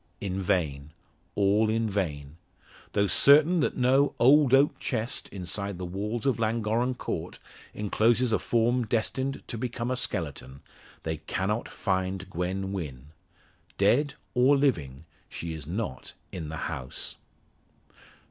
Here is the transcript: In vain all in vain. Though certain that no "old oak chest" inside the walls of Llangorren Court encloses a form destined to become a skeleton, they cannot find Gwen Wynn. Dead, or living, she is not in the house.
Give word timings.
In 0.19 0.41
vain 0.41 0.93
all 1.35 1.69
in 1.69 1.87
vain. 1.87 2.37
Though 2.93 3.05
certain 3.05 3.59
that 3.59 3.77
no 3.77 4.15
"old 4.17 4.51
oak 4.51 4.79
chest" 4.79 5.27
inside 5.29 5.77
the 5.77 5.85
walls 5.85 6.25
of 6.25 6.39
Llangorren 6.39 6.95
Court 6.95 7.37
encloses 7.75 8.33
a 8.33 8.39
form 8.39 8.87
destined 8.87 9.43
to 9.45 9.59
become 9.59 9.91
a 9.91 9.95
skeleton, 9.95 10.61
they 11.03 11.17
cannot 11.17 11.69
find 11.69 12.27
Gwen 12.31 12.71
Wynn. 12.71 13.11
Dead, 13.77 14.15
or 14.33 14.57
living, 14.57 15.05
she 15.29 15.53
is 15.53 15.67
not 15.67 16.13
in 16.31 16.49
the 16.49 16.57
house. 16.65 17.17